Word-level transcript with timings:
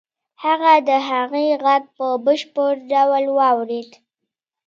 هغه 0.43 0.73
د 0.87 0.89
هغې 1.09 1.47
غږ 1.65 1.83
په 1.97 2.05
بشپړ 2.25 2.71
ډول 2.91 3.25
واورېد. 3.37 3.91